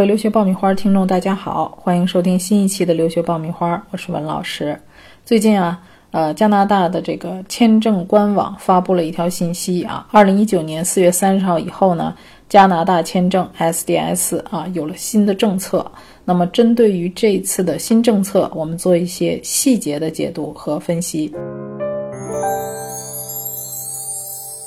[0.00, 4.74] 各位留学爆米花听众，大家好，欢迎收听新一期的留学爆米花，我是文老师。
[5.26, 5.78] 最近啊，
[6.10, 12.14] 呃，加拿大的这个签证官网发布了一条信息啊，二零一九年四月三十号以后呢，
[12.48, 15.84] 加拿大签证 SDS 啊有了新的政策。
[16.24, 21.30] 那么针对于这一次的新政策，我们做一些细节的解读和分析。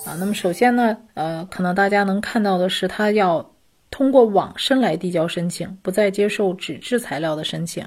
[0.06, 3.44] 啊，那么首先呢，呃，可能大家能看到的是，它要。
[3.94, 7.86] 通过网申来递交申请，不再接受纸质材料的申请，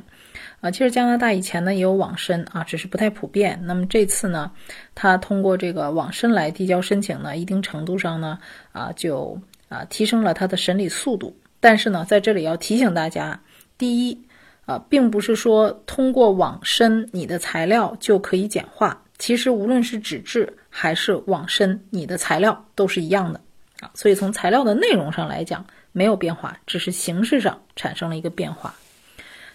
[0.60, 3.60] 啊，其实加拿大以前呢也有网申啊，只是不太普遍。
[3.64, 4.52] 那么这次呢，
[4.94, 8.38] 它通过这个网申来递交申请呢，一定程度上呢，
[8.70, 9.36] 啊，就
[9.68, 11.36] 啊提升了它的审理速度。
[11.58, 13.40] 但是呢，在这里要提醒大家，
[13.76, 14.16] 第一，
[14.64, 23.40] 啊，并不是说通过网申你的材料就可以简化，其实无论是纸质还是网申，你的材料都是一样的
[23.80, 23.90] 啊。
[23.92, 25.66] 所以从材料的内容上来讲。
[25.96, 28.74] 没有变化，只是形式上产生了一个变化。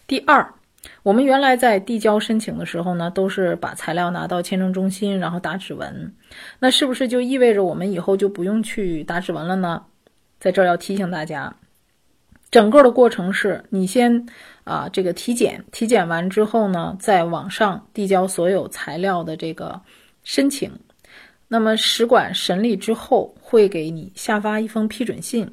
[0.07, 0.43] 第二，
[1.03, 6.11] 我们原来在递交申请的时候呢，都是把材料拿到签证中心，然后打指纹。
[6.57, 9.83] 那是不是就意味着我们以后就不用去打指纹了呢？
[10.39, 11.55] 在这儿要提醒大家，
[12.49, 14.25] 整个的过程是你先
[14.63, 19.79] 啊这个体检，体检完之后呢，在网上递交所有材料的这个
[20.23, 20.71] 申请。
[21.53, 25.45] 那么使馆审理之后，会给你下发一封批准信。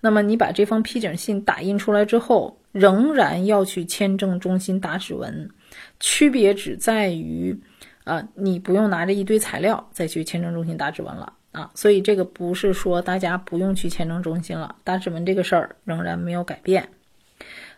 [0.00, 5.48] 那么你把这封批准信打印出来之后，仍然要去签证中心打指纹。
[6.00, 7.56] 区别只在于，
[8.02, 11.70] 啊，你不用拿着一堆材料再去签证中心打指纹了啊。
[11.72, 16.88] 所以这个不是说大家不用去签证中心了，打指纹这个事儿仍然没有改变。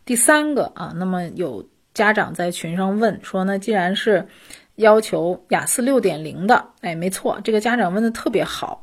[0.06, 4.26] 第三个啊，那么有家长在群上问说，那既然是。
[4.76, 8.82] 要求雅思六点零的，哎，没错，这个家长问的特别好。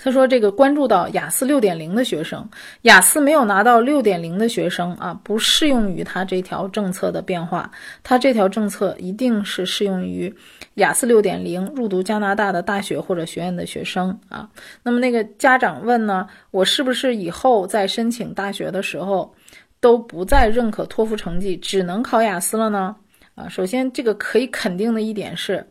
[0.00, 2.48] 他说，这个关注到雅思六点零的学生，
[2.82, 7.68] 雅思没有拿到六点零的学生啊，不适用于他这条政策的变化。
[8.04, 10.32] 他这条政策一定是适用于
[10.74, 14.48] 雅思六点零入读加拿大的大学或者学院的学生啊。
[14.84, 19.34] 那么那个家长问呢，我是不是以后在申请大学的时候
[19.80, 22.94] 都不再认可托福成绩，只能考雅思了呢？
[23.38, 25.64] 啊，首先这个可以肯定的一点是，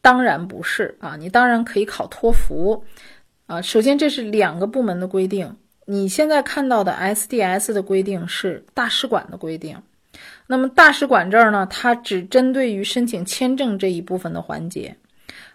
[0.00, 2.82] 当然不是啊，你当然可以考托福，
[3.46, 9.76] 啊，首先这是两个部门的规定，你现在看到的 SDS 的规定是大使馆的规定，
[10.46, 14.96] 那么大使馆这儿呢，它只针对于申请签证这一部分的环节，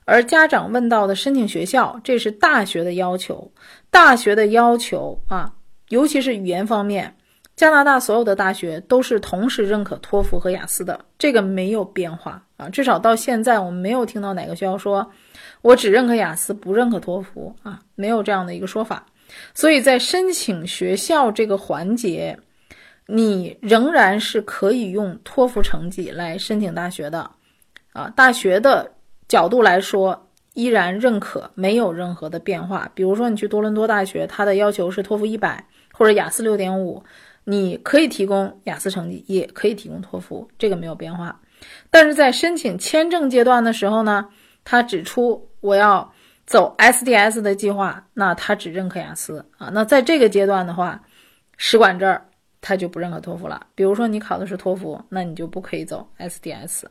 [0.06, 3.52] 而家长问到的申请学校，这是大学的要求，
[3.90, 5.52] 大学的要求啊，
[5.90, 7.16] 尤其是语言方面。
[7.58, 12.70] 加拿大所有的大学都是同时认可托福和雅思的，这个没有变化啊。
[12.70, 15.12] 至少到现在，我们没有听到哪个学校说
[15.64, 19.04] 我只认可雅思，不认可托福啊，没有这样的一个说法。
[19.56, 22.38] 所以在申请学校这个环节，
[23.08, 27.28] 你仍然是可以用托福成绩来申请大学的
[27.92, 28.08] 啊。
[28.16, 28.92] 大学的
[29.28, 32.88] 角度来说，依然认可，没有任何的变化。
[32.94, 37.04] 比如说你去多伦多大学，它的要求是托福一百或者雅思六点五。
[37.50, 41.40] 你可以提供雅思成绩，也可以提供托福，这个没有变化。
[41.90, 44.28] 但是在申请签证阶段的时候呢，
[44.66, 46.14] 他指出我要
[46.46, 49.70] 走 SDS 的计划，那他只认可雅思啊。
[49.72, 51.02] 那在这个阶段的话，
[51.56, 53.66] 使馆这儿他就不认可托福了。
[53.74, 56.84] 比如说你考的是托福，那你就不可以走 SDS。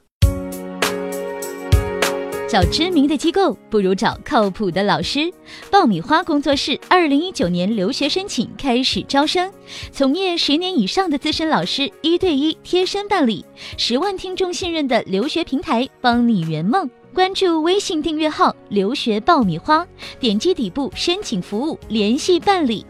[2.49, 5.33] 找知名的机构不如找靠谱的老师。
[5.69, 9.53] 爆米花工作室二零一九年留学申请开始招生，
[9.91, 13.45] 从业十年以上的资深老师一对一贴身办理，
[13.77, 16.89] 十万听众信任的留学平台，帮你圆梦。
[17.13, 19.85] 关注微信订阅号“留学爆米花”，
[20.21, 22.87] 点击底部申请服务联系办理。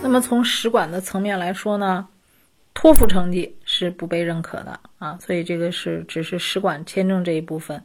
[0.00, 2.08] 那么从使馆的层面来说呢？
[2.72, 7.82] 托福成绩是不被认可的啊，所以这个是只是使馆签证这一部分。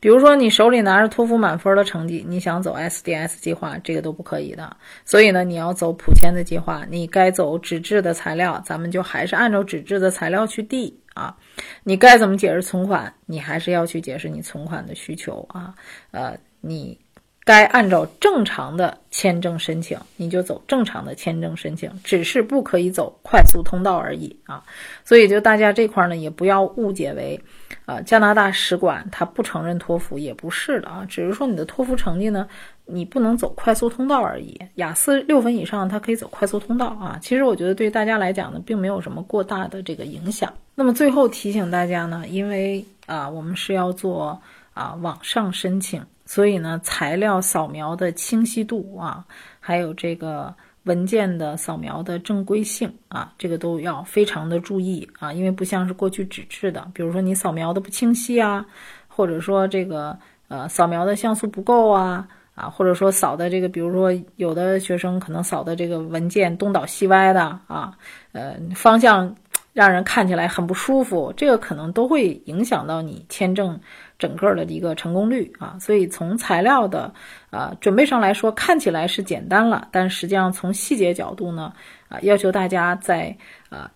[0.00, 4.76] 比如说你手里拿着托福满分的成绩，你想走 SDS 计划，这个都不可以的。
[5.04, 11.36] 所以呢，你要走普签的计划，你该走纸质的材料，咱们就还是按照纸质的材料去递啊。
[11.84, 15.74] 你该怎么解释存款，你还是要去解释你存款的需求啊。
[16.10, 16.98] 呃，你。
[17.46, 24.60] 该按照正常的签证申请，你就走正常的签证申请，只是不可以走快速通道而已啊。
[25.04, 27.40] 所以就大家这块呢，也不要误解为，
[27.84, 32.48] 啊，加拿大使馆他不承认托福，也不是的啊，只是说你的托福成绩呢，
[32.84, 34.60] 你不能走快速通道而已。
[34.74, 37.16] 雅思六分以上，它可以走快速通道啊。
[37.22, 40.52] 其实我觉得对大家来讲呢，并没有什么过大的这个影响。
[40.74, 44.36] 那么最后提醒大家呢，因为啊，我们是要做
[44.76, 46.04] 啊网上申请。
[46.24, 49.24] 所以呢，材料扫描的清晰度啊，
[49.58, 58.64] 还有这个文件的扫描的正规性啊，这个都要非常的注意啊，因为不像是过去纸质的，比如说你扫描的不清晰啊，
[59.08, 60.16] 或者说这个
[60.48, 62.28] 呃扫描的像素不够啊。
[62.56, 67.92] 啊，或者说扫的这个，比如说有的学生可能扫的这个文件东倒西歪的啊，
[68.32, 69.36] 呃，方向
[69.76, 73.78] 让人看起来很不舒服，这个可能都会影响到你签证
[74.18, 75.76] 整个的一个成功率啊。
[75.78, 77.12] 所以从材料的
[77.50, 81.70] 啊准备上来说，看起来是简单了，但实际上从细节角度呢，
[82.08, 83.36] 啊，要求大家在
[83.68, 83.92] 啊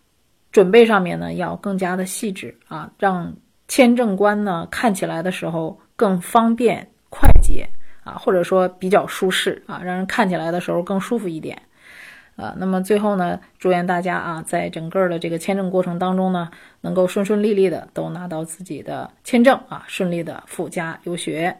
[0.52, 3.34] 准备上面呢要更加的细致啊，让
[3.66, 7.66] 签证官呢看起来的时候更方便快捷。
[8.02, 11.60] 啊，或者说比较舒适啊，让人看起来的时候更舒服一点，
[12.36, 16.50] 啊，那么最后呢，祝愿大家啊，在整个的这个签证过程当中呢，
[16.80, 21.56] 能够顺顺利利的都拿到自己的签证啊，顺利的赴加留学。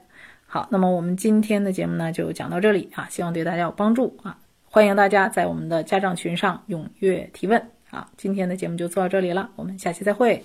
[0.46, 10.42] 好，那么我们今天的节目呢就讲到这里啊，希望对大家有帮助啊，欢迎大家在我们的家长群上踊跃提问啊，今天的节目就做到这里了，我们下期再会。